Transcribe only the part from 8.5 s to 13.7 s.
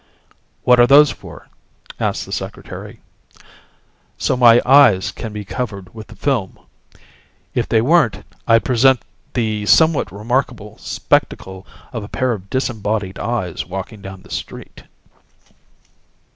present the somewhat remarkable spectacle of a pair of disembodied eyes